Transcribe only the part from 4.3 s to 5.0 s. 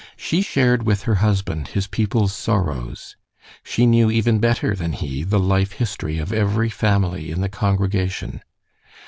better than